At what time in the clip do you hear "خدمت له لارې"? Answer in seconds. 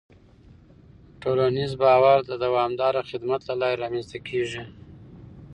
3.09-3.81